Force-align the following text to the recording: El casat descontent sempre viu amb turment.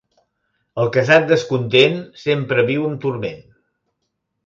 El 0.83 0.89
casat 0.95 1.27
descontent 1.33 2.01
sempre 2.25 2.67
viu 2.73 2.91
amb 2.91 3.01
turment. 3.07 3.41